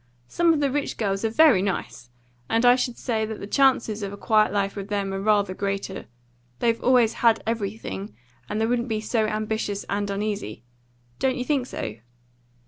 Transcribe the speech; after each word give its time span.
Some 0.27 0.51
of 0.51 0.61
the 0.61 0.71
rich 0.71 0.97
girls 0.97 1.23
are 1.23 1.29
very 1.29 1.61
nice, 1.61 2.09
and 2.49 2.65
I 2.65 2.75
should 2.75 2.97
say 2.97 3.23
that 3.23 3.39
the 3.39 3.45
chances 3.45 4.01
of 4.01 4.11
a 4.11 4.17
quiet 4.17 4.51
life 4.51 4.75
with 4.75 4.87
them 4.87 5.11
were 5.11 5.21
rather 5.21 5.53
greater. 5.53 6.07
They've 6.57 6.83
always 6.83 7.13
had 7.21 7.43
everything, 7.45 8.15
and 8.49 8.59
they 8.59 8.65
wouldn't 8.65 8.87
be 8.87 8.99
so 8.99 9.27
ambitious 9.27 9.85
and 9.91 10.09
uneasy. 10.09 10.63
Don't 11.19 11.35
you 11.37 11.45
think 11.45 11.67
so?" 11.67 11.97